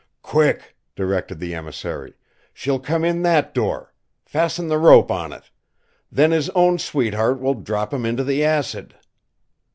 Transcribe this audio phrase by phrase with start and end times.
[0.23, 2.15] "Quick!" directed the emissary.
[2.55, 3.93] "She'll come in that door.
[4.25, 5.51] Fasten the rope on it.
[6.11, 8.95] Then his own sweetheart will drop him into the acid!"